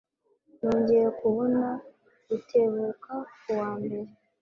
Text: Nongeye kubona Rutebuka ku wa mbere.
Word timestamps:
Nongeye 0.59 1.07
kubona 1.19 1.63
Rutebuka 2.27 3.13
ku 3.39 3.49
wa 3.57 3.69
mbere. 3.77 4.09